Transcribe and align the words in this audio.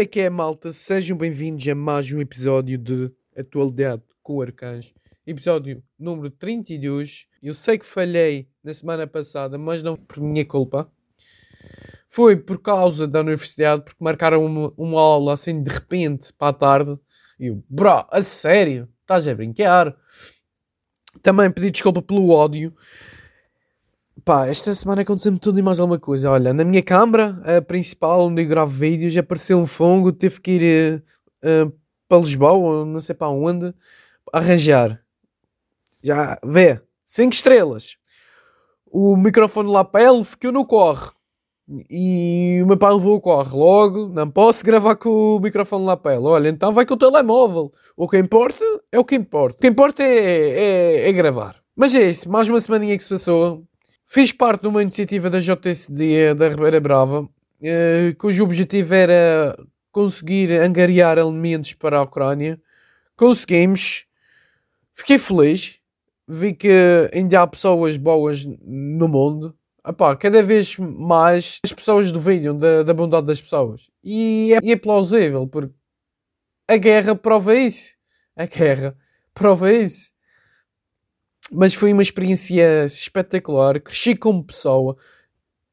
é 0.00 0.06
que 0.06 0.18
é, 0.20 0.30
malta? 0.30 0.72
Sejam 0.72 1.14
bem-vindos 1.14 1.68
a 1.68 1.74
mais 1.74 2.10
um 2.10 2.22
episódio 2.22 2.78
de 2.78 3.12
Atualidade 3.36 4.02
com 4.22 4.36
o 4.36 4.40
Arcanjo. 4.40 4.94
Episódio 5.26 5.82
número 5.98 6.30
32. 6.30 7.26
Eu 7.42 7.52
sei 7.52 7.76
que 7.76 7.84
falhei 7.84 8.48
na 8.64 8.72
semana 8.72 9.06
passada, 9.06 9.58
mas 9.58 9.82
não 9.82 9.96
por 9.96 10.22
minha 10.22 10.42
culpa. 10.42 10.90
Foi 12.08 12.34
por 12.34 12.62
causa 12.62 13.06
da 13.06 13.20
universidade, 13.20 13.82
porque 13.84 14.02
marcaram 14.02 14.42
uma, 14.42 14.72
uma 14.74 14.98
aula 14.98 15.34
assim 15.34 15.62
de 15.62 15.70
repente 15.70 16.32
para 16.32 16.48
a 16.48 16.54
tarde. 16.54 16.98
E 17.38 17.48
eu, 17.48 17.62
bro, 17.68 18.06
a 18.10 18.22
sério? 18.22 18.88
Estás 19.02 19.28
a 19.28 19.34
brincar? 19.34 19.94
Também 21.22 21.50
pedi 21.50 21.70
desculpa 21.70 22.00
pelo 22.00 22.30
ódio. 22.30 22.74
Pá, 24.24 24.46
esta 24.46 24.74
semana 24.74 25.02
aconteceu-me 25.02 25.38
tudo 25.38 25.58
e 25.58 25.62
mais 25.62 25.78
alguma 25.78 25.98
coisa. 25.98 26.30
Olha, 26.30 26.52
na 26.52 26.64
minha 26.64 26.82
câmara, 26.82 27.40
a 27.44 27.62
principal, 27.62 28.26
onde 28.26 28.42
eu 28.42 28.48
gravo 28.48 28.70
vídeos, 28.70 29.16
apareceu 29.16 29.58
um 29.58 29.66
fungo, 29.66 30.12
teve 30.12 30.40
que 30.40 30.50
ir 30.50 31.04
uh, 31.44 31.66
uh, 31.68 31.72
para 32.08 32.18
Lisboa, 32.18 32.84
não 32.84 33.00
sei 33.00 33.14
para 33.14 33.28
onde, 33.28 33.72
arranjar. 34.32 35.00
Já, 36.02 36.38
vê, 36.44 36.80
5 37.04 37.32
estrelas. 37.32 37.96
O 38.86 39.16
microfone 39.16 39.70
lá 39.70 39.84
para 39.84 40.10
ele 40.10 40.24
ficou 40.24 40.50
no 40.50 40.66
corre. 40.66 41.10
E 41.88 42.60
o 42.64 42.66
meu 42.66 42.76
pai 42.76 42.92
levou 42.92 43.14
o 43.14 43.20
corre 43.20 43.56
logo. 43.56 44.08
Não 44.08 44.28
posso 44.28 44.64
gravar 44.64 44.96
com 44.96 45.36
o 45.36 45.40
microfone 45.40 45.84
lá 45.84 45.96
para 45.96 46.16
ele. 46.16 46.24
Olha, 46.24 46.48
então 46.48 46.72
vai 46.72 46.84
com 46.84 46.94
o 46.94 46.98
telemóvel. 46.98 47.72
O 47.96 48.08
que 48.08 48.18
importa 48.18 48.64
é 48.90 48.98
o 48.98 49.04
que 49.04 49.14
importa. 49.14 49.58
O 49.58 49.60
que 49.60 49.68
importa 49.68 50.02
é, 50.02 51.04
é, 51.04 51.08
é 51.08 51.12
gravar. 51.12 51.56
Mas 51.76 51.94
é 51.94 52.10
isso, 52.10 52.28
mais 52.28 52.48
uma 52.48 52.60
semaninha 52.60 52.96
que 52.96 53.02
se 53.04 53.08
passou. 53.08 53.64
Fiz 54.12 54.32
parte 54.32 54.62
de 54.62 54.66
uma 54.66 54.82
iniciativa 54.82 55.30
da 55.30 55.38
JSD 55.38 56.34
da 56.34 56.48
Ribeira 56.48 56.80
Brava, 56.80 57.28
eh, 57.62 58.12
cujo 58.18 58.42
objetivo 58.42 58.92
era 58.92 59.56
conseguir 59.92 60.52
angariar 60.60 61.16
alimentos 61.16 61.74
para 61.74 61.96
a 61.96 62.02
Ucrânia. 62.02 62.60
Conseguimos. 63.16 64.06
Fiquei 64.94 65.16
feliz. 65.16 65.78
Vi 66.26 66.54
que 66.54 67.08
ainda 67.14 67.40
há 67.40 67.46
pessoas 67.46 67.96
boas 67.96 68.44
no 68.44 69.06
mundo. 69.06 69.56
Epá, 69.86 70.16
cada 70.16 70.42
vez 70.42 70.76
mais 70.76 71.60
as 71.64 71.72
pessoas 71.72 72.10
duvidam 72.10 72.58
da, 72.58 72.82
da 72.82 72.92
bondade 72.92 73.28
das 73.28 73.40
pessoas. 73.40 73.88
E 74.02 74.52
é, 74.54 74.58
e 74.60 74.72
é 74.72 74.76
plausível, 74.76 75.46
porque 75.46 75.72
a 76.66 76.76
guerra 76.76 77.14
prova 77.14 77.54
isso. 77.54 77.90
A 78.34 78.46
guerra 78.46 78.96
prova 79.32 79.72
isso 79.72 80.10
mas 81.50 81.74
foi 81.74 81.92
uma 81.92 82.02
experiência 82.02 82.84
espetacular. 82.84 83.80
Cresci 83.80 84.14
como 84.14 84.44
pessoa, 84.44 84.96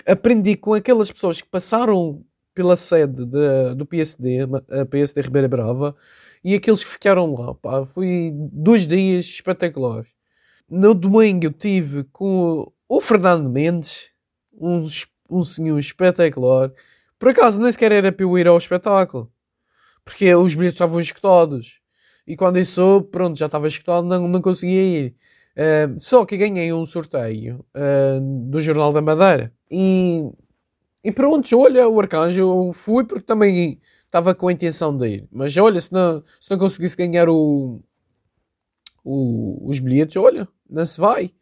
aprendi 0.06 0.56
com 0.56 0.74
aquelas 0.74 1.12
pessoas 1.12 1.42
que 1.42 1.48
passaram 1.48 2.24
pela 2.54 2.76
sede 2.76 3.26
de, 3.26 3.76
do 3.76 3.86
PSD, 3.86 4.40
a 4.72 4.86
PSD 4.86 5.22
Ribeira 5.22 5.48
Brava, 5.48 5.96
e 6.44 6.56
aqueles 6.56 6.84
que 6.84 6.90
ficaram 6.90 7.34
lá. 7.34 7.54
Pá, 7.54 7.86
foi 7.86 8.32
dois 8.34 8.88
dias 8.88 9.26
espetaculares. 9.26 10.10
No 10.70 10.94
domingo 10.94 11.46
eu 11.46 11.54
tive 11.54 12.04
com 12.06 12.72
o 12.90 13.02
Fernando 13.02 13.50
Mendes, 13.50 14.10
um, 14.54 14.86
um 15.30 15.44
senhor 15.44 15.78
espetacular. 15.78 16.72
Por 17.20 17.30
acaso 17.30 17.60
nem 17.60 17.72
sequer 17.72 17.92
era 17.92 18.12
para 18.12 18.24
eu 18.26 18.38
ir 18.38 18.48
ao 18.48 18.58
espetáculo, 18.58 19.32
porque 20.04 20.34
os 20.34 20.56
bilhetes 20.56 20.76
estavam 20.76 21.00
escutados. 21.00 21.80
E 22.26 22.36
quando 22.36 22.64
soube, 22.66 23.10
pronto, 23.10 23.38
já 23.38 23.46
estava 23.46 23.68
escutado, 23.68 24.06
não, 24.06 24.28
não 24.28 24.42
conseguia 24.42 24.84
ir. 24.84 25.16
Só 26.00 26.26
que 26.26 26.38
ganhei 26.38 26.72
um 26.72 26.86
sorteio 26.86 27.66
uh, 27.76 28.50
do 28.50 28.62
Jornal 28.62 28.94
da 28.94 29.02
Madeira. 29.02 29.52
E, 29.72 30.30
e 31.04 31.12
pronto, 31.12 31.58
olha, 31.58 31.88
o 31.88 32.00
Arcanjo, 32.00 32.42
eu 32.42 32.74
fui 32.74 33.04
porque 33.04 33.26
também 33.26 33.80
estava 34.06 34.36
com 34.36 34.48
a 34.48 34.54
intenção 34.54 34.96
de 34.96 35.08
ir. 35.08 35.28
Mas 35.32 35.56
olha, 35.58 35.80
se 35.80 35.92
não, 35.92 36.24
se 36.40 36.52
não 36.52 36.58
conseguisse 36.58 36.96
ganhar 36.96 37.28
o, 37.30 37.82
o, 39.04 39.70
os 39.70 39.80
bilhetes, 39.80 40.16
olha, 40.16 40.48
não 40.70 40.86
se 40.86 41.00
vai. 41.00 41.34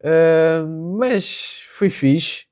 Uh, 0.00 0.96
mas 0.98 1.62
foi 1.72 1.90
fixe. 1.90 2.46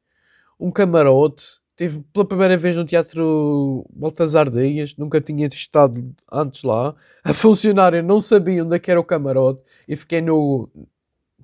Um 0.60 0.70
camarote. 0.70 1.44
Teve 1.78 2.00
pela 2.12 2.26
primeira 2.26 2.56
vez 2.56 2.74
no 2.74 2.84
Teatro 2.84 3.86
Baltazar 3.94 4.50
Dias, 4.50 4.96
nunca 4.96 5.20
tinha 5.20 5.46
estado 5.46 6.12
antes 6.30 6.64
lá. 6.64 6.92
A 7.22 7.32
funcionária 7.32 8.02
não 8.02 8.18
sabia 8.18 8.64
onde 8.64 8.74
é 8.74 8.80
que 8.80 8.90
era 8.90 8.98
o 8.98 9.04
camarote 9.04 9.62
e 9.86 9.94
fiquei 9.94 10.20
no 10.20 10.68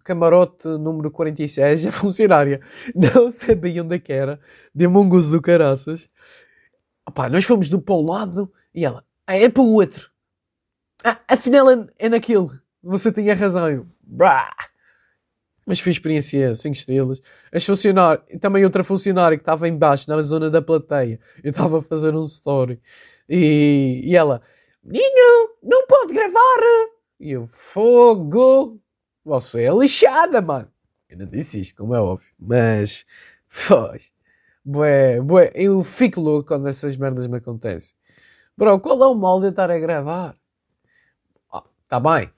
camarote 0.03 0.67
número 0.67 1.09
46. 1.09 1.87
A 1.87 1.93
funcionária 1.93 2.61
não 2.93 3.31
sabia 3.31 3.85
onde 3.85 3.95
é 3.95 3.99
que 4.01 4.13
era, 4.13 4.41
deu-me 4.75 4.99
um 4.99 5.09
gozo 5.09 5.31
do 5.31 5.41
caraças. 5.41 6.11
Opá, 7.09 7.29
nós 7.29 7.45
fomos 7.45 7.71
do 7.71 7.81
para 7.81 7.95
um 7.95 8.05
lado 8.05 8.53
e 8.75 8.85
ela, 8.85 9.05
ah, 9.29 9.37
é 9.37 9.49
para 9.49 9.63
o 9.63 9.75
outro. 9.75 10.11
Ah, 11.05 11.21
afinal 11.29 11.71
é, 11.71 11.87
é 11.97 12.09
naquele. 12.09 12.49
Você 12.83 13.13
tinha 13.13 13.37
razão. 13.37 13.71
Eu, 13.71 13.87
Brá. 14.03 14.53
Mas 15.67 15.81
foi 15.81 15.93
experiência 15.93 16.55
5 16.55 16.75
estrelas. 16.75 17.23
As 17.53 17.65
funcionárias, 17.65 18.25
também 18.41 18.65
outra 18.65 18.85
funcionária 18.85 19.37
que 19.37 19.43
estava 19.43 19.69
embaixo, 19.69 20.09
na 20.09 20.21
zona 20.23 20.51
da 20.51 20.61
plateia. 20.61 21.19
Eu 21.43 21.51
estava 21.51 21.79
a 21.79 21.83
fazer 21.83 22.15
um 22.15 22.25
story. 22.25 22.81
E, 23.29 24.03
e 24.05 24.17
ela, 24.17 24.43
Menino, 24.83 25.55
não 25.63 25.87
pode 25.87 26.13
gravar. 26.13 26.91
E 27.19 27.33
eu, 27.33 27.47
fogo. 27.49 28.79
Você 29.25 29.63
é 29.65 29.73
lixada, 29.73 30.43
mano. 30.43 30.71
Eu 31.09 31.19
não 31.19 31.27
disse 31.27 31.61
isto, 31.61 31.77
como 31.77 31.95
é 31.95 32.01
óbvio. 32.01 32.29
Mas, 32.39 33.07
pois. 33.67 34.13
Bué, 34.63 35.21
bué. 35.21 35.51
Eu 35.55 35.83
fico 35.83 36.21
louco 36.21 36.49
quando 36.49 36.69
essas 36.69 36.97
merdas 36.97 37.27
me 37.27 37.39
acontecem. 37.39 37.97
Bro, 38.57 38.81
qual 38.81 39.03
é 39.03 39.07
o 39.07 39.15
mal 39.15 39.41
de 39.41 39.47
eu 39.47 39.51
estar 39.51 39.71
a 39.71 39.79
gravar? 39.79 40.37
Ah, 41.51 41.65
tá 41.89 41.99
bem 41.99 42.31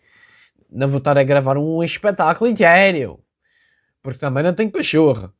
não 0.76 0.88
vou 0.88 0.98
estar 0.98 1.16
a 1.16 1.25
gravar 1.25 1.56
um 1.56 1.82
espetáculo 1.82 2.50
inteiro. 2.50 3.19
Porque 4.03 4.19
também 4.19 4.44
não 4.44 4.53
tenho 4.53 4.70
pachorra. 4.70 5.32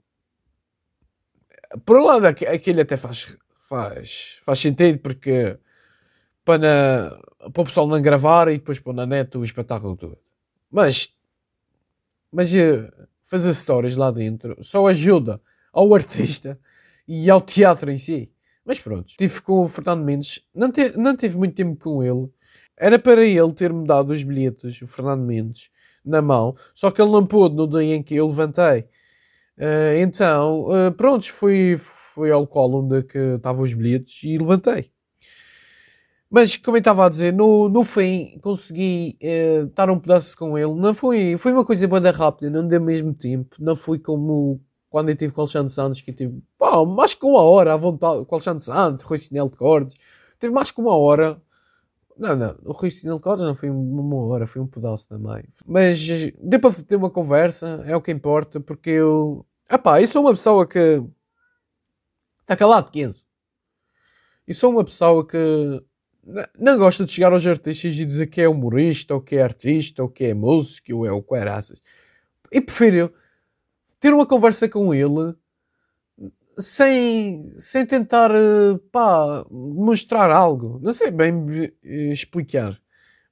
Por 1.85 1.99
um 1.99 2.05
lado, 2.05 2.27
aquele 2.27 2.81
até 2.81 2.97
faz, 2.97 3.37
faz, 3.69 4.41
faz 4.43 4.59
sentido, 4.59 4.99
porque 4.99 5.59
para, 6.43 7.21
para 7.53 7.63
o 7.63 7.65
pessoal 7.65 7.87
não 7.87 8.01
gravar 8.01 8.49
e 8.49 8.57
depois 8.57 8.79
pôr 8.79 8.95
na 8.95 9.05
net 9.05 9.37
o 9.37 9.45
espetáculo 9.45 9.97
todo. 9.97 10.19
Mas, 10.71 11.15
mas 12.33 12.55
eh, 12.55 12.91
fazer 13.27 13.53
stories 13.53 13.97
lá 13.97 14.11
dentro 14.11 14.57
só 14.63 14.87
ajuda 14.87 15.41
ao 15.71 15.95
artista 15.95 16.59
e 17.07 17.29
ao 17.29 17.43
teatro 17.43 17.91
em 17.91 17.99
si. 17.99 18.33
Mas 18.65 18.81
pronto, 18.81 19.07
tive 19.17 19.41
com 19.43 19.65
o 19.65 19.69
Fernando 19.69 20.03
Mendes, 20.03 20.41
não, 20.55 20.73
te, 20.73 20.97
não 20.97 21.15
tive 21.15 21.37
muito 21.37 21.55
tempo 21.55 21.79
com 21.79 22.03
ele, 22.03 22.29
era 22.77 22.99
para 22.99 23.25
ele 23.25 23.53
ter-me 23.53 23.87
dado 23.87 24.11
os 24.11 24.23
bilhetes, 24.23 24.81
o 24.83 24.87
Fernando 24.87 25.23
Mendes, 25.23 25.71
na 26.05 26.23
mão, 26.23 26.55
só 26.75 26.91
que 26.91 27.01
ele 27.01 27.11
não 27.11 27.27
pôde 27.27 27.57
no 27.57 27.67
dia 27.67 27.95
em 27.95 28.03
que 28.03 28.15
eu 28.15 28.29
levantei. 28.29 28.87
Uh, 29.59 29.97
então, 29.99 30.67
uh, 30.69 30.93
pronto, 30.93 31.31
fui, 31.33 31.77
fui 31.79 32.31
ao 32.31 32.47
colo 32.47 32.85
onde 32.85 33.03
que 33.03 33.19
estavam 33.19 33.65
os 33.65 33.73
bilhetes 33.73 34.23
e 34.23 34.39
levantei. 34.39 34.91
Mas, 36.29 36.57
como 36.57 36.77
eu 36.77 36.81
estava 36.81 37.07
a 37.07 37.09
dizer, 37.09 37.33
no, 37.33 37.69
no 37.69 37.85
fim 37.85 38.39
consegui 38.43 39.17
uh, 39.23 39.67
estar 39.67 39.89
um 39.91 39.99
pedaço 39.99 40.37
com 40.37 40.59
ele. 40.59 40.75
Não 40.75 40.93
foi, 40.93 41.37
foi 41.39 41.53
uma 41.53 41.65
coisa 41.65 41.87
bem 41.87 42.13
rápida, 42.13 42.51
não 42.51 42.67
deu 42.67 42.81
mesmo 42.81 43.15
tempo. 43.15 43.57
Não 43.59 43.77
foi 43.77 43.99
como 43.99 44.61
quando 44.91 45.09
eu 45.11 45.17
tive 45.17 45.33
com 45.33 45.41
o 45.41 45.45
Alexandre 45.45 45.73
Santos, 45.73 46.01
que 46.01 46.13
tive 46.13 46.43
pá, 46.59 46.85
mais 46.85 47.15
que 47.15 47.25
uma 47.25 47.43
hora 47.43 47.75
à 47.75 47.77
vontade 47.77 48.25
com 48.25 48.35
o 48.35 48.37
Alexandre 48.37 48.63
Santos, 48.63 49.05
Rui 49.05 49.19
Sinel 49.19 49.49
de 49.49 49.57
Cordes. 49.57 49.97
Teve 50.39 50.53
mais 50.53 50.71
que 50.71 50.81
uma 50.81 50.97
hora 50.97 51.41
não, 52.19 52.35
não, 52.35 52.57
o 52.65 52.73
Rui 52.73 52.91
Sinal 52.91 53.21
não 53.39 53.55
foi 53.55 53.71
uma 53.71 54.17
hora, 54.27 54.47
foi 54.47 54.63
um 54.63 54.67
pedaço 54.67 55.09
também. 55.09 55.45
Mas 55.67 55.99
deu 56.41 56.61
para 56.61 56.73
ter 56.73 56.97
uma 56.97 57.11
conversa, 57.11 57.83
é 57.87 57.95
o 57.95 58.01
que 58.01 58.11
importa, 58.11 58.61
porque 58.61 58.91
eu. 58.91 59.45
Epá, 59.71 60.01
eu 60.01 60.07
sou 60.07 60.23
uma 60.23 60.33
pessoa 60.33 60.67
que. 60.67 61.03
Está 62.41 62.57
calado, 62.57 62.91
15. 62.91 63.23
E 64.47 64.55
sou 64.55 64.71
uma 64.71 64.85
pessoa 64.85 65.27
que 65.27 65.83
não 66.59 66.79
gosta 66.79 67.05
de 67.05 67.13
chegar 67.13 67.33
aos 67.33 67.47
artistas 67.47 67.95
e 67.95 68.05
dizer 68.05 68.27
que 68.29 68.41
é 68.41 68.49
humorista, 68.49 69.15
ou 69.15 69.21
que 69.21 69.37
é 69.37 69.43
artista, 69.43 70.03
ou 70.03 70.09
que 70.09 70.25
é 70.25 70.35
músico, 70.35 70.95
ou 70.95 71.07
é 71.07 71.13
o 71.13 71.23
que 71.23 71.35
é. 71.35 71.45
E 72.53 72.61
prefiro 72.61 73.13
ter 74.01 74.13
uma 74.13 74.27
conversa 74.27 74.69
com 74.69 74.95
ele 74.95 75.35
sem, 76.59 77.53
sem 77.59 77.85
tentar 77.87 78.31
eh, 78.35 78.79
pá, 78.91 79.45
mostrar 79.51 80.31
algo. 80.31 80.79
Não 80.83 80.93
sei 80.93 81.11
bem 81.11 81.35
eh, 81.83 82.13
explicar. 82.13 82.81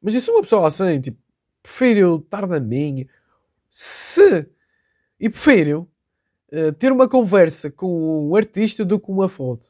Mas 0.02 0.14
eu 0.14 0.20
sou 0.20 0.34
uma 0.34 0.42
pessoa 0.42 0.66
assim, 0.68 1.00
tipo, 1.00 1.18
prefiro 1.62 2.16
estar 2.16 2.46
na 2.46 2.60
minha. 2.60 3.08
Se. 3.70 4.46
E 5.18 5.30
prefiro 5.30 5.88
uh, 6.52 6.72
ter 6.72 6.92
uma 6.92 7.08
conversa 7.08 7.70
com 7.70 8.28
um 8.30 8.36
artista 8.36 8.84
do 8.84 9.00
que 9.00 9.10
uma 9.10 9.28
foto. 9.28 9.68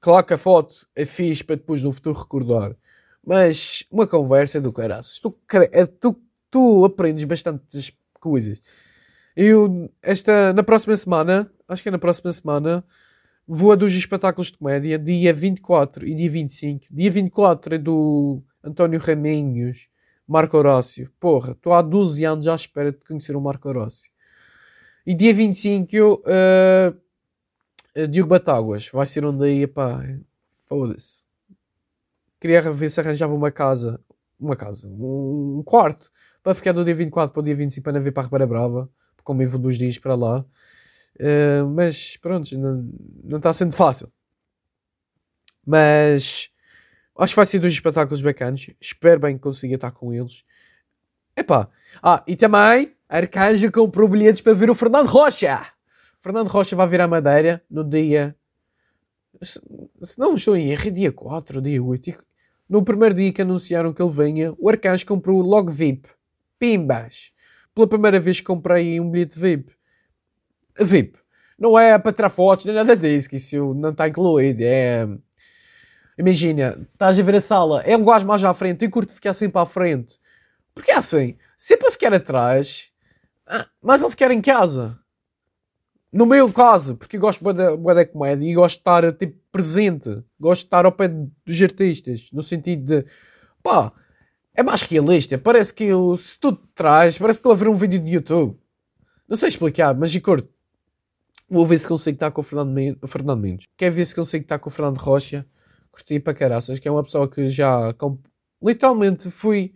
Claro 0.00 0.26
que 0.26 0.34
a 0.34 0.38
foto 0.38 0.86
é 0.94 1.06
fixe 1.06 1.42
para 1.42 1.56
depois 1.56 1.82
no 1.82 1.92
futuro 1.92 2.18
recordar. 2.18 2.76
Mas 3.24 3.86
uma 3.90 4.06
conversa 4.06 4.58
é 4.58 4.60
do 4.60 4.72
caraças. 4.72 5.18
Tu, 5.20 5.34
tu, 6.00 6.22
tu 6.50 6.84
aprendes 6.84 7.24
bastantes 7.24 7.90
coisas. 8.20 8.60
Eu, 9.36 9.90
esta, 10.00 10.52
na 10.52 10.62
próxima 10.62 10.96
semana, 10.96 11.50
acho 11.68 11.82
que 11.82 11.88
é 11.88 11.92
na 11.92 11.98
próxima 11.98 12.30
semana, 12.30 12.84
vou 13.46 13.72
a 13.72 13.74
dois 13.74 13.92
espetáculos 13.92 14.52
de 14.52 14.58
comédia, 14.58 14.98
dia 14.98 15.32
24 15.32 16.06
e 16.06 16.14
dia 16.14 16.30
25. 16.30 16.86
Dia 16.90 17.10
24 17.10 17.74
é 17.74 17.78
do 17.78 18.42
António 18.62 19.00
Raminhos, 19.00 19.88
Marco 20.26 20.56
Horácio. 20.56 21.10
Porra, 21.18 21.52
estou 21.52 21.72
há 21.72 21.82
12 21.82 22.24
anos 22.24 22.48
à 22.48 22.54
espera 22.54 22.92
de 22.92 22.98
conhecer 22.98 23.36
o 23.36 23.40
Marco 23.40 23.68
Horácio. 23.68 24.10
E 25.06 25.14
dia 25.14 25.34
25 25.34 25.96
eu, 25.96 26.22
uh, 26.24 28.08
Diogo 28.08 28.30
Batáguas. 28.30 28.88
Vai 28.88 29.06
ser 29.06 29.26
um 29.26 29.36
dia, 29.36 29.68
pá, 29.68 30.02
foda-se. 30.66 31.24
Queria 32.40 32.60
ver 32.72 32.88
se 32.88 33.00
arranjava 33.00 33.34
uma 33.34 33.50
casa, 33.50 34.00
uma 34.38 34.54
casa, 34.56 34.86
um, 34.86 35.62
quarto, 35.64 36.10
para 36.42 36.54
ficar 36.54 36.72
do 36.72 36.84
dia 36.84 36.94
24 36.94 37.32
para 37.32 37.40
o 37.40 37.42
dia 37.42 37.54
25 37.54 37.82
para 37.82 37.92
não 37.94 38.02
ver 38.02 38.12
para 38.12 38.22
a 38.22 38.26
Ribeira 38.26 38.46
Brava, 38.46 38.90
como 39.24 39.42
eu 39.42 39.48
vou 39.48 39.60
dois 39.60 39.78
dias 39.78 39.98
para 39.98 40.14
lá. 40.14 40.44
Uh, 41.16 41.66
mas 41.74 42.16
pronto, 42.16 42.56
não, 42.56 43.38
está 43.38 43.52
sendo 43.52 43.74
fácil. 43.74 44.12
Mas 45.66 46.50
acho 47.16 47.32
que 47.32 47.36
vai 47.36 47.46
ser 47.46 47.58
dois 47.58 47.72
espetáculos 47.72 48.22
bacanas. 48.22 48.68
Espero 48.80 49.20
bem 49.20 49.36
que 49.36 49.42
consiga 49.42 49.74
estar 49.74 49.90
com 49.90 50.12
eles. 50.12 50.44
Epá. 51.36 51.68
Ah, 52.02 52.22
e 52.26 52.36
também 52.36 52.94
Arcanja 53.08 53.70
comprou 53.70 54.08
bilhetes 54.08 54.42
para 54.42 54.52
ver 54.52 54.70
o 54.70 54.74
Fernando 54.74 55.08
Rocha. 55.08 55.66
Fernando 56.20 56.48
Rocha 56.48 56.76
vai 56.76 56.86
vir 56.86 57.00
à 57.00 57.08
Madeira 57.08 57.62
no 57.70 57.84
dia. 57.84 58.36
Se 59.42 60.18
não 60.18 60.34
estou 60.34 60.56
em 60.56 60.70
erro, 60.70 60.88
é 60.88 60.90
dia 60.90 61.12
4, 61.12 61.60
dia 61.60 61.82
8. 61.82 62.14
No 62.68 62.82
primeiro 62.82 63.14
dia 63.14 63.32
que 63.32 63.42
anunciaram 63.42 63.92
que 63.92 64.02
ele 64.02 64.10
venha, 64.10 64.54
o 64.58 64.68
Arcanjo 64.68 65.04
comprou 65.06 65.40
logo 65.42 65.70
VIP. 65.70 66.08
Pimbas. 66.58 67.33
Pela 67.74 67.86
primeira 67.86 68.20
vez 68.20 68.40
que 68.40 68.46
comprei 68.46 69.00
um 69.00 69.10
bilhete 69.10 69.38
VIP. 69.38 69.72
VIP. 70.78 71.18
Não 71.58 71.78
é 71.78 71.98
para 71.98 72.12
tirar 72.12 72.28
fotos, 72.30 72.64
nem 72.66 72.74
nada 72.74 72.96
disso, 72.96 73.28
que 73.28 73.36
isso 73.36 73.74
não 73.74 73.90
está 73.90 74.08
incluído. 74.08 74.62
É. 74.62 75.08
Imagina, 76.18 76.78
estás 76.92 77.18
a 77.18 77.22
ver 77.22 77.34
a 77.36 77.40
sala, 77.40 77.82
é 77.82 77.96
um 77.96 78.04
gajo 78.04 78.26
mais 78.26 78.42
à 78.44 78.54
frente, 78.54 78.84
eu 78.84 78.90
curto 78.90 79.14
ficar 79.14 79.32
sempre 79.32 79.60
à 79.60 79.66
frente. 79.66 80.18
Porque 80.72 80.90
é 80.90 80.96
assim, 80.96 81.36
se 81.56 81.74
é 81.74 81.76
para 81.76 81.90
ficar 81.90 82.14
atrás, 82.14 82.92
ah, 83.46 83.66
mais 83.82 84.00
vale 84.00 84.10
ficar 84.10 84.30
em 84.30 84.40
casa. 84.40 84.98
No 86.12 86.26
meu 86.26 86.52
caso, 86.52 86.96
porque 86.96 87.16
eu 87.16 87.20
gosto 87.20 87.52
da, 87.52 87.74
da 87.74 88.06
comédia 88.06 88.48
e 88.48 88.54
gosto 88.54 88.76
de 88.76 88.80
estar 88.80 89.12
tipo, 89.14 89.36
presente, 89.50 90.22
gosto 90.38 90.62
de 90.62 90.66
estar 90.66 90.84
ao 90.86 90.92
pé 90.92 91.08
dos 91.08 91.62
artistas, 91.62 92.28
no 92.32 92.42
sentido 92.42 92.84
de 92.84 93.06
pá, 93.60 93.92
é 94.54 94.62
mais 94.62 94.82
realista. 94.82 95.36
Parece 95.36 95.74
que 95.74 95.84
eu, 95.84 96.16
se 96.16 96.38
tu 96.38 96.52
traz, 96.52 97.18
parece 97.18 97.38
que 97.38 97.40
estou 97.40 97.52
a 97.52 97.56
ver 97.56 97.68
um 97.68 97.74
vídeo 97.74 97.98
de 97.98 98.12
YouTube. 98.12 98.56
Não 99.28 99.36
sei 99.36 99.48
explicar, 99.48 99.94
mas 99.94 100.12
de 100.12 100.20
curto. 100.20 100.48
Vou 101.48 101.66
ver 101.66 101.78
se 101.78 101.88
consigo 101.88 102.14
estar 102.14 102.30
com 102.30 102.40
o 102.40 102.44
Fernando, 102.44 102.98
Fernando 103.06 103.40
Mendes. 103.40 103.66
Quer 103.76 103.90
ver 103.90 104.04
se 104.04 104.14
consigo 104.14 104.42
estar 104.42 104.58
com 104.58 104.68
o 104.68 104.72
Fernando 104.72 104.98
Rocha. 104.98 105.44
Curti 105.90 106.18
para 106.18 106.34
caraças, 106.34 106.78
que 106.78 106.88
é 106.88 106.90
uma 106.90 107.02
pessoa 107.02 107.28
que 107.28 107.48
já 107.48 107.94
literalmente 108.62 109.30
fui. 109.30 109.72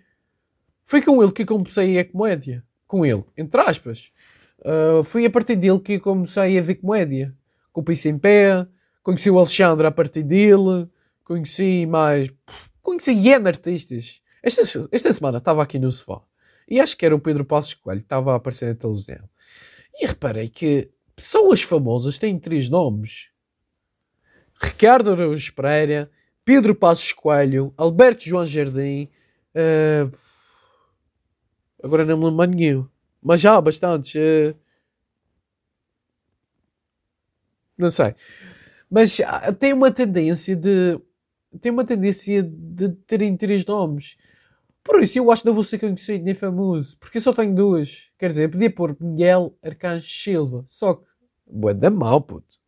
Foi 0.82 1.02
com 1.02 1.22
ele 1.22 1.32
que 1.32 1.44
comecei 1.44 1.98
a 1.98 2.04
comédia. 2.04 2.64
Com 2.86 3.04
ele, 3.04 3.24
entre 3.36 3.60
aspas. 3.60 4.10
Uh, 4.60 5.26
a 5.26 5.30
partir 5.30 5.56
dele 5.56 5.78
que 5.78 5.98
comecei 5.98 6.58
a 6.58 6.62
ver 6.62 6.76
comédia. 6.76 7.34
Com 7.72 7.80
o 7.80 7.84
Piso 7.84 8.08
em 8.08 8.18
Pé, 8.18 8.66
conheci 9.02 9.30
o 9.30 9.38
Alexandre 9.38 9.86
a 9.86 9.90
partir 9.90 10.22
dele, 10.22 10.88
conheci 11.22 11.86
mais. 11.86 12.32
Conheci 12.82 13.12
N 13.12 13.46
artistas. 13.46 14.20
Esta, 14.42 14.62
esta 14.92 15.12
semana 15.12 15.38
estava 15.38 15.62
aqui 15.62 15.78
no 15.78 15.90
sofá 15.90 16.22
e 16.68 16.80
acho 16.80 16.96
que 16.96 17.06
era 17.06 17.14
o 17.14 17.20
Pedro 17.20 17.44
Passos 17.44 17.74
Coelho 17.74 18.00
que 18.00 18.06
estava 18.06 18.32
a 18.32 18.36
aparecer 18.36 18.68
na 18.68 18.74
televisão. 18.74 19.28
E 19.94 20.06
reparei 20.06 20.48
que 20.48 20.90
pessoas 21.16 21.62
famosas 21.62 22.18
têm 22.18 22.38
três 22.38 22.68
nomes: 22.68 23.30
Ricardo 24.60 25.12
Araújo 25.12 25.54
Pereira, 25.54 26.10
Pedro 26.44 26.74
Passos 26.74 27.12
Coelho, 27.12 27.72
Alberto 27.76 28.24
João 28.24 28.44
Jardim. 28.44 29.08
Uh, 29.54 30.16
agora 31.82 32.04
não 32.04 32.18
me 32.18 32.24
lembro 32.24 32.56
nenhum. 32.56 32.88
Mas 33.22 33.40
já 33.40 33.56
há 33.56 33.60
bastantes. 33.60 34.14
Uh, 34.14 34.56
não 37.76 37.90
sei. 37.90 38.14
Mas 38.90 39.18
tem 39.58 39.72
uma 39.72 39.90
tendência 39.90 40.54
de. 40.54 41.00
Tem 41.60 41.72
uma 41.72 41.84
tendência 41.84 42.42
de 42.42 42.90
terem 43.06 43.36
três 43.36 43.64
nomes. 43.64 44.16
Por 44.88 45.02
isso 45.02 45.18
eu 45.18 45.30
acho 45.30 45.42
que 45.42 45.48
não 45.48 45.54
vou 45.54 45.62
ser 45.62 45.78
conhecido 45.78 46.24
nem 46.24 46.32
famoso. 46.32 46.96
Porque 46.98 47.18
eu 47.18 47.22
só 47.22 47.34
tenho 47.34 47.54
duas. 47.54 48.10
Quer 48.18 48.28
dizer, 48.28 48.44
eu 48.44 48.50
podia 48.50 48.70
pôr 48.70 48.96
Miguel 48.98 49.54
Arcanjo 49.62 50.08
Silva. 50.08 50.64
Só 50.66 50.94
que. 50.94 51.04
Boa 51.46 51.74
da 51.74 51.90
mal, 51.90 52.22
puto. 52.22 52.58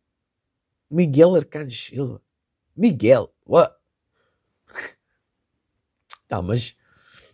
Miguel 0.89 1.35
Arcanjo 1.35 1.75
Silva. 1.75 2.21
Miguel. 2.77 3.33
What? 3.43 3.73
Tá, 6.27 6.43
mas. 6.43 6.77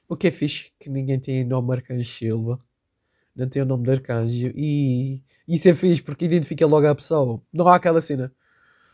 O 0.07 0.16
que 0.16 0.28
é 0.28 0.31
fixe 0.31 0.72
que 0.80 0.90
ninguém 0.90 1.19
tem 1.19 1.44
nome 1.44 1.74
Arcanjo 1.74 2.10
Silva 2.10 2.57
não 3.36 3.50
tem 3.50 3.62
o 3.62 3.66
nome 3.66 3.83
de 3.83 3.92
arcanjo. 3.92 4.54
E 4.56 5.22
isso 5.48 5.68
é 5.68 5.74
fixe 5.74 6.01
porque 6.01 6.25
identifica 6.25 6.66
logo 6.66 6.88
a 6.88 6.95
pessoa. 6.95 7.42
Não 7.51 7.68
há 7.68 7.75
aquela 7.75 8.00
cena. 8.00 8.33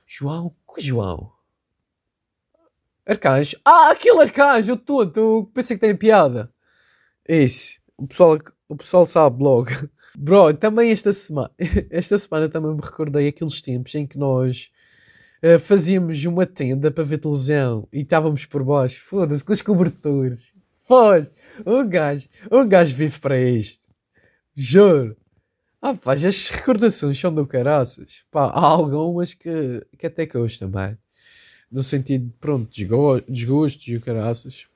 João? 0.08 0.56
Que 0.74 0.82
João? 0.82 1.32
Arcanjo? 3.06 3.58
Ah, 3.66 3.92
aquele 3.92 4.22
arcanjo 4.22 4.78
todo. 4.78 5.50
Pensei 5.54 5.78
que 5.78 5.82
tem 5.82 5.96
piada. 5.96 6.52
Isso. 7.28 7.78
O 7.98 8.08
pessoal, 8.08 8.38
o 8.68 8.76
pessoal 8.76 9.06
sabe 9.06 9.44
logo. 9.44 9.70
Bro, 10.16 10.54
também 10.56 10.92
esta 10.92 11.12
semana, 11.12 11.52
esta 11.90 12.18
semana 12.18 12.48
também 12.48 12.74
me 12.76 12.82
recordei 12.82 13.28
aqueles 13.28 13.62
tempos 13.62 13.96
em 13.96 14.06
que 14.06 14.18
nós 14.18 14.72
uh, 15.44 15.60
fazíamos 15.60 16.24
uma 16.26 16.46
tenda 16.46 16.92
para 16.92 17.04
ver 17.04 17.18
televisão 17.18 17.88
e 17.92 18.02
estávamos 18.02 18.46
por 18.46 18.64
baixo, 18.64 19.04
foda-se, 19.06 19.44
com 19.44 19.54
os 19.54 19.62
cobertores. 19.62 20.54
Foda-se, 20.84 21.32
um 21.66 21.88
gajo, 21.88 22.30
um 22.52 22.68
gajo 22.68 22.96
vive 22.96 23.20
para 23.20 23.40
isto. 23.42 23.84
Juro. 24.56 25.18
Ah, 25.82 25.96
pá, 25.96 26.14
as 26.14 26.50
recordações 26.50 27.20
são 27.20 27.34
do 27.34 27.46
caraças. 27.48 28.24
Pá, 28.32 28.46
há 28.46 28.66
algumas 28.66 29.34
que, 29.34 29.86
que 29.98 30.08
até 30.08 30.26
que 30.26 30.38
hoje 30.38 30.60
também. 30.60 30.98
No 31.74 31.82
sentido, 31.82 32.32
pronto, 32.40 32.70
desgostos 33.28 33.88
e 33.88 33.96
o 33.96 34.00
caraças. 34.00 34.68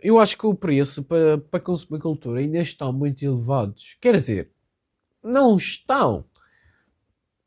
Eu 0.00 0.18
acho 0.18 0.38
que 0.38 0.46
o 0.46 0.54
preço 0.54 1.02
para, 1.02 1.36
para 1.36 1.60
consumir 1.60 2.00
cultura 2.00 2.40
ainda 2.40 2.56
estão 2.58 2.90
muito 2.90 3.22
elevados. 3.22 3.98
Quer 4.00 4.14
dizer, 4.14 4.50
não 5.22 5.58
estão. 5.58 6.24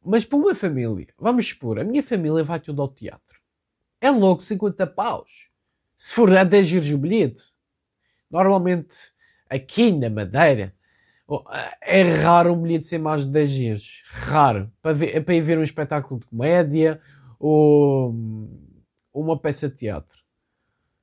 Mas 0.05 0.23
para 0.23 0.37
uma 0.37 0.53
família, 0.53 1.07
vamos 1.17 1.45
expor, 1.45 1.79
a 1.79 1.83
minha 1.83 2.03
família 2.03 2.43
vai 2.43 2.59
tudo 2.59 2.83
ao 2.83 2.87
teatro. 2.87 3.39
É 3.99 4.11
logo 4.11 4.43
50 4.43 4.85
paus. 4.85 5.49
Se 5.97 6.13
for 6.13 6.31
a 6.37 6.43
10 6.43 6.73
euros 6.73 6.91
o 6.91 6.97
bilhete. 6.99 7.41
Normalmente, 8.29 8.95
aqui 9.49 9.91
na 9.91 10.11
Madeira, 10.11 10.75
é 11.81 12.03
raro 12.21 12.53
um 12.53 12.61
bilhete 12.61 12.85
ser 12.85 12.99
mais 12.99 13.25
de 13.25 13.31
10 13.31 13.51
euros. 13.61 14.03
Raro. 14.11 14.71
Para, 14.79 14.93
ver, 14.93 15.25
para 15.25 15.33
ir 15.33 15.41
ver 15.41 15.57
um 15.57 15.63
espetáculo 15.63 16.19
de 16.19 16.27
comédia 16.27 17.01
ou 17.39 18.13
uma 19.13 19.39
peça 19.39 19.69
de 19.69 19.75
teatro. 19.75 20.19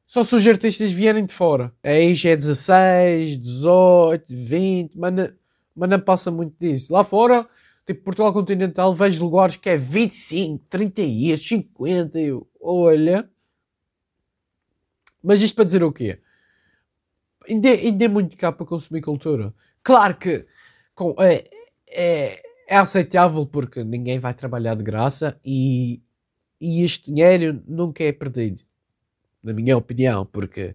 Só 0.04 0.22
se 0.22 0.34
os 0.36 0.46
artistas 0.46 0.92
vierem 0.92 1.26
de 1.26 1.34
fora. 1.34 1.74
Aí 1.82 2.14
já 2.14 2.30
é 2.30 2.36
16, 2.36 3.38
18, 3.38 4.24
20, 4.28 4.96
mas 4.96 5.12
não, 5.12 5.28
mas 5.74 5.90
não 5.90 6.00
passa 6.00 6.30
muito 6.30 6.54
disso. 6.60 6.92
Lá 6.92 7.02
fora, 7.02 7.48
tipo 7.84 8.04
Portugal 8.04 8.32
Continental, 8.32 8.94
vejo 8.94 9.24
lugares 9.24 9.56
que 9.56 9.68
é 9.68 9.76
25, 9.76 10.64
30 10.68 11.02
euros, 11.02 11.48
50. 11.48 12.18
Eu, 12.20 12.48
olha. 12.60 13.28
Mas 15.22 15.42
isto 15.42 15.56
para 15.56 15.64
dizer 15.64 15.82
o 15.82 15.92
quê? 15.92 16.20
Ainda, 17.48 17.68
ainda 17.68 18.04
é 18.04 18.08
muito 18.08 18.36
caro 18.36 18.56
para 18.56 18.66
consumir 18.66 19.00
cultura. 19.00 19.52
Claro 19.82 20.16
que 20.16 20.46
com, 20.94 21.14
é, 21.18 21.44
é, 21.88 22.42
é, 22.68 22.76
aceitável 22.76 23.44
porque 23.46 23.82
ninguém 23.84 24.18
vai 24.18 24.34
trabalhar 24.34 24.74
de 24.74 24.84
graça 24.84 25.38
e, 25.44 26.00
e 26.60 26.82
este 26.82 27.12
dinheiro 27.12 27.62
nunca 27.66 28.02
é 28.04 28.12
perdido, 28.12 28.62
na 29.42 29.52
minha 29.52 29.76
opinião, 29.76 30.24
porque 30.24 30.74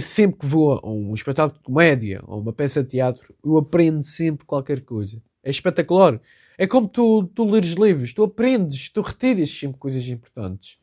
sempre 0.00 0.40
que 0.40 0.46
vou 0.46 0.80
a 0.82 0.90
um 0.90 1.12
espetáculo 1.14 1.58
de 1.58 1.64
comédia 1.64 2.22
ou 2.26 2.40
uma 2.40 2.52
peça 2.52 2.82
de 2.82 2.90
teatro, 2.90 3.34
eu 3.44 3.56
aprendo 3.58 4.02
sempre 4.02 4.46
qualquer 4.46 4.80
coisa. 4.80 5.22
É 5.42 5.50
espetacular. 5.50 6.20
É 6.56 6.66
como 6.66 6.88
tu, 6.88 7.24
tu 7.34 7.44
leres 7.44 7.74
livros, 7.74 8.12
tu 8.12 8.24
aprendes, 8.24 8.88
tu 8.88 9.00
retiras 9.00 9.50
sempre 9.50 9.78
coisas 9.78 10.06
importantes. 10.08 10.78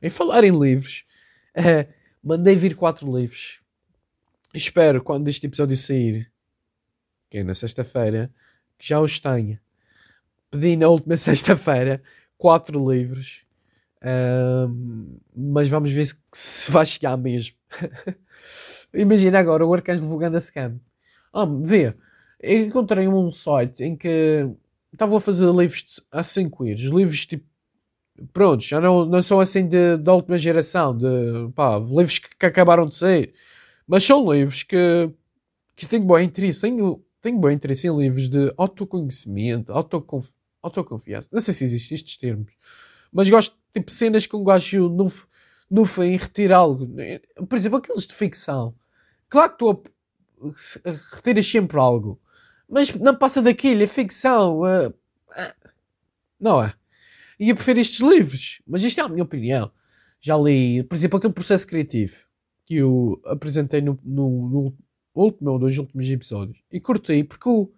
Em 0.00 0.10
falar 0.10 0.44
em 0.44 0.56
livros, 0.56 1.04
uh, 1.56 1.92
mandei 2.22 2.54
vir 2.54 2.76
quatro 2.76 3.06
livros. 3.16 3.60
Espero, 4.54 5.02
quando 5.02 5.28
este 5.28 5.46
episódio 5.46 5.76
sair, 5.76 6.30
que 7.28 7.38
é 7.38 7.44
na 7.44 7.54
sexta-feira, 7.54 8.30
que 8.78 8.86
já 8.86 9.00
os 9.00 9.18
tenha. 9.18 9.60
Pedi 10.50 10.76
na 10.76 10.88
última 10.88 11.16
sexta-feira 11.18 12.02
quatro 12.38 12.90
livros, 12.90 13.45
mas 15.34 15.68
vamos 15.68 15.92
ver 15.92 16.06
se, 16.06 16.14
se 16.32 16.70
vai 16.70 16.86
chegar 16.86 17.16
mesmo. 17.16 17.56
Imagina 18.94 19.38
agora 19.38 19.66
o 19.66 19.74
Arcanjo 19.74 20.02
divulgando 20.02 20.36
a 20.36 20.40
scam. 20.40 20.80
Ah, 21.32 21.46
vê, 21.46 21.94
eu 22.40 22.66
encontrei 22.66 23.08
um 23.08 23.30
site 23.30 23.84
em 23.84 23.96
que 23.96 24.48
estavam 24.92 25.18
a 25.18 25.20
fazer 25.20 25.46
livros 25.52 26.00
a 26.10 26.22
5 26.22 26.64
euros, 26.66 26.82
livros 26.82 27.26
tipo 27.26 27.44
pronto, 28.32 28.62
já 28.62 28.80
não, 28.80 29.04
não 29.04 29.22
são 29.22 29.40
assim 29.40 29.66
de, 29.66 29.96
da 29.98 30.12
última 30.14 30.38
geração, 30.38 30.96
de 30.96 31.06
pá, 31.54 31.78
livros 31.78 32.18
que, 32.18 32.28
que, 32.36 32.46
acabaram 32.46 32.86
de 32.86 32.94
sair, 32.94 33.34
mas 33.86 34.04
são 34.04 34.32
livros 34.32 34.62
que, 34.62 35.10
que 35.74 35.86
tenho 35.86 36.04
bom 36.04 36.18
interesse, 36.18 36.62
tenho, 36.62 37.04
tenho 37.20 37.38
bom 37.38 37.50
interesse 37.50 37.86
em 37.86 37.96
livros 37.96 38.28
de 38.28 38.52
autoconhecimento, 38.56 39.72
autoconf, 39.72 40.30
autoconfiança, 40.62 41.28
não 41.30 41.40
sei 41.40 41.54
se 41.54 41.64
existem 41.64 41.94
estes 41.94 42.16
termos, 42.16 42.52
mas 43.16 43.30
gosto 43.30 43.52
de 43.54 43.80
tipo, 43.80 43.90
cenas 43.90 44.26
que 44.26 44.36
um 44.36 44.44
gajo 44.44 44.88
não, 44.88 45.10
não 45.70 45.84
foi 45.84 46.16
retirar 46.16 46.58
algo, 46.58 46.88
por 47.48 47.56
exemplo, 47.56 47.78
aqueles 47.78 48.06
de 48.06 48.14
ficção, 48.14 48.74
claro 49.28 49.52
que 49.52 49.58
tu 49.58 49.82
retiras 51.14 51.46
sempre 51.46 51.78
algo, 51.78 52.20
mas 52.68 52.94
não 52.94 53.16
passa 53.16 53.40
daquilo, 53.40 53.82
é 53.82 53.86
ficção, 53.86 54.60
uh, 54.60 54.88
uh, 54.88 55.70
não 56.38 56.62
é? 56.62 56.74
ia 57.38 57.54
preferir 57.54 57.80
estes 57.80 58.00
livros. 58.00 58.60
Mas 58.66 58.82
isto 58.82 59.00
é 59.00 59.04
a 59.04 59.08
minha 59.08 59.22
opinião. 59.22 59.70
Já 60.20 60.36
li, 60.36 60.82
por 60.82 60.94
exemplo, 60.94 61.18
aquele 61.18 61.32
processo 61.32 61.66
criativo 61.66 62.16
que 62.64 62.76
eu 62.76 63.20
apresentei 63.24 63.80
no, 63.80 63.98
no, 64.02 64.48
no 64.48 64.76
último 65.14 65.50
ou 65.52 65.58
dois 65.58 65.78
últimos 65.78 66.08
episódios. 66.10 66.62
E 66.72 66.80
curtei 66.80 67.22
porque 67.22 67.48
eu, 67.48 67.72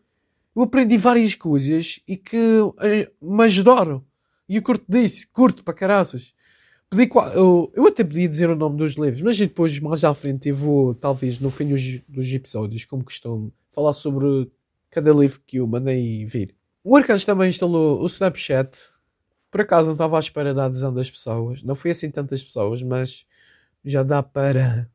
eu 0.57 0.63
aprendi 0.63 0.97
várias 0.97 1.35
coisas 1.35 2.01
e 2.09 2.17
que 2.17 2.37
eh, 2.81 3.11
me 3.21 3.45
ajudaram. 3.45 4.03
E 4.49 4.57
eu 4.57 4.63
curto 4.63 4.85
disso, 4.89 5.27
curto 5.33 5.63
para 5.63 5.75
caraças. 5.75 6.33
Pedi, 6.91 7.09
eu, 7.35 7.71
eu 7.75 7.87
até 7.87 8.03
podia 8.03 8.29
dizer 8.29 8.49
o 8.49 8.57
nome 8.57 8.79
dos 8.79 8.95
livros, 8.95 9.21
mas 9.21 9.39
depois, 9.39 9.79
mais 9.79 10.03
à 10.05 10.15
frente, 10.15 10.49
eu 10.49 10.57
vou, 10.57 10.95
talvez, 10.95 11.39
no 11.39 11.51
fim 11.51 11.67
dos, 11.67 12.01
dos 12.09 12.33
episódios, 12.33 12.85
como 12.85 13.05
costumo, 13.05 13.53
falar 13.73 13.93
sobre 13.93 14.51
cada 14.91 15.13
livro 15.13 15.41
que 15.47 15.59
eu 15.59 15.67
mandei 15.67 16.25
vir. 16.25 16.55
O 16.83 16.97
Arcanjo 16.97 17.27
também 17.27 17.51
instalou 17.51 18.01
o 18.01 18.07
Snapchat 18.07 18.99
por 19.51 19.63
acaso 19.63 19.87
não 19.87 19.95
estava 19.95 20.17
à 20.17 20.21
espera 20.21 20.53
da 20.53 20.67
adesão 20.67 20.93
das 20.93 21.11
pessoas. 21.11 21.63
Não 21.63 21.75
fui 21.75 21.91
assim 21.91 22.11
tantas 22.11 22.43
pessoas, 22.43 22.83
mas 22.83 23.27
já 23.85 24.03
dá 24.03 24.23
para 24.23 24.89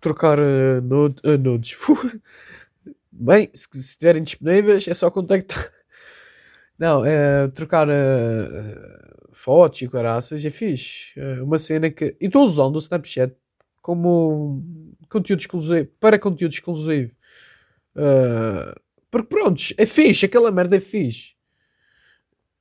trocar 0.00 0.38
uh, 0.40 0.80
nude, 0.82 1.20
nudes. 1.38 1.76
Bem, 3.10 3.50
se 3.52 3.68
estiverem 3.74 4.22
disponíveis 4.22 4.86
é 4.88 4.94
só 4.94 5.10
contactar. 5.10 5.72
Não, 6.78 7.04
é 7.04 7.48
trocar 7.48 7.88
uh, 7.88 9.32
fotos 9.32 9.82
e 9.82 9.88
caraças 9.88 10.44
é 10.44 10.50
fixe. 10.50 11.18
Uh, 11.18 11.44
uma 11.44 11.58
cena 11.58 11.90
que. 11.90 12.16
E 12.20 12.26
estou 12.26 12.44
usando 12.44 12.76
o 12.76 12.78
Snapchat 12.78 13.34
como 13.82 14.62
conteúdo 15.08 15.40
exclusivo. 15.40 15.88
Para 15.98 16.18
conteúdo 16.18 16.52
exclusivo. 16.52 17.12
Uh, 17.96 18.78
porque 19.10 19.28
pronto, 19.28 19.60
é 19.76 19.86
fixe. 19.86 20.26
Aquela 20.26 20.52
merda 20.52 20.76
é 20.76 20.80
fixe. 20.80 21.34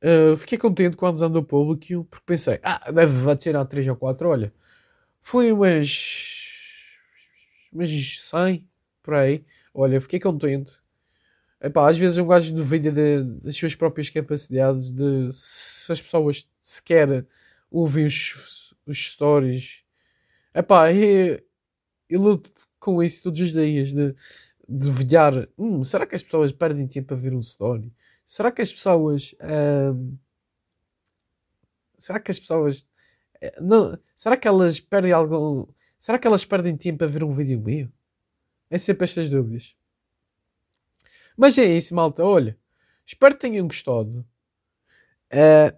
Uh, 0.02 0.36
fiquei 0.36 0.58
contente 0.58 0.96
com 0.98 1.06
a 1.06 1.10
adesão 1.10 1.30
do 1.30 1.44
público 1.44 2.06
porque 2.06 2.26
pensei, 2.26 2.60
ah, 2.64 2.92
deve 2.92 3.30
adicionar 3.30 3.66
3 3.66 3.88
ou 3.90 3.96
4. 3.96 4.30
Olha, 4.30 4.54
foi 5.22 5.52
umas, 5.52 6.46
umas 7.72 7.90
100 8.22 8.68
por 9.04 9.14
aí. 9.14 9.44
Olha, 9.74 10.02
fiquei 10.02 10.20
contente. 10.20 10.72
Epá, 11.60 11.90
às 11.90 11.98
vezes 11.98 12.18
um 12.18 12.28
gajo 12.28 12.54
duvida 12.54 12.92
de, 12.92 13.24
das 13.42 13.56
suas 13.56 13.74
próprias 13.74 14.10
capacidades, 14.10 14.92
de 14.92 15.32
se 15.34 15.92
as 15.92 16.00
pessoas 16.00 16.48
sequer 16.62 17.26
ouvem 17.72 18.06
os, 18.06 18.76
os 18.86 18.98
stories. 19.12 19.84
Epá, 20.54 20.92
eu, 20.94 21.42
eu 22.10 22.22
luto 22.22 22.52
com 22.80 23.02
isso 23.04 23.24
todos 23.24 23.40
os 23.40 23.52
dias, 23.52 23.94
de, 23.94 24.16
velhar. 24.92 25.48
Hum, 25.58 25.84
será 25.84 26.06
que 26.06 26.16
as 26.16 26.24
pessoas 26.24 26.52
perdem 26.52 26.88
tempo 26.88 27.14
a 27.14 27.18
ver 27.18 27.34
um 27.34 27.40
story? 27.40 27.94
Será 28.26 28.52
que 28.52 28.62
as 28.62 28.72
pessoas. 28.72 29.36
será 31.98 32.20
que 32.20 32.32
as 32.32 32.40
pessoas. 32.40 32.88
Eh, 33.42 33.56
não, 33.62 33.98
será 34.16 34.38
que 34.38 34.48
elas 34.48 34.80
perdem 34.80 35.12
algo. 35.12 35.74
Será 35.98 36.20
que 36.20 36.28
elas 36.28 36.46
perdem 36.46 36.78
tempo 36.78 37.04
a 37.04 37.08
ver 37.08 37.24
um 37.24 37.32
vídeo 37.32 37.60
meu? 37.62 37.90
É 38.70 38.78
sempre 38.78 39.06
estas 39.06 39.30
dúvidas. 39.30 39.76
Mas 41.38 41.58
é 41.58 41.66
isso, 41.66 41.94
malta. 41.94 42.24
Olha, 42.24 42.58
espero 43.06 43.36
que 43.36 43.42
tenham 43.42 43.68
gostado. 43.68 44.26
Uh, 45.32 45.78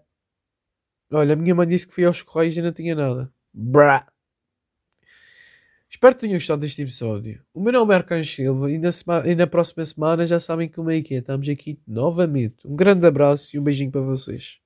olha, 1.12 1.34
a 1.34 1.36
minha 1.36 1.54
mãe 1.54 1.68
disse 1.68 1.86
que 1.86 1.94
fui 1.94 2.06
aos 2.06 2.22
Correios 2.22 2.56
e 2.56 2.62
não 2.62 2.72
tinha 2.72 2.96
nada. 2.96 3.32
Brá. 3.54 4.08
Espero 5.90 6.16
que 6.16 6.22
tenham 6.22 6.36
gostado 6.36 6.62
deste 6.62 6.82
episódio. 6.82 7.44
O 7.54 7.60
meu 7.60 7.74
nome 7.74 7.94
é 7.94 7.98
Arcanjo 7.98 8.32
Silva 8.32 8.72
e 8.72 8.78
na, 8.78 8.92
semana, 8.92 9.28
e 9.28 9.36
na 9.36 9.48
próxima 9.48 9.84
semana 9.84 10.26
já 10.26 10.40
sabem 10.40 10.70
como 10.70 10.92
é 10.92 11.02
que 11.02 11.16
é. 11.16 11.18
Estamos 11.18 11.50
aqui 11.50 11.80
novamente. 11.86 12.66
Um 12.66 12.76
grande 12.76 13.06
abraço 13.06 13.56
e 13.56 13.60
um 13.60 13.64
beijinho 13.64 13.92
para 13.92 14.02
vocês. 14.02 14.60